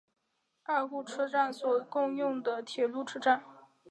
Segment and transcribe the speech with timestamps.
[0.63, 3.43] 二户车站所共用的铁路车站。